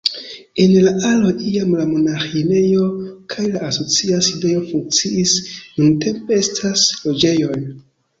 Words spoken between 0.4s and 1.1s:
En la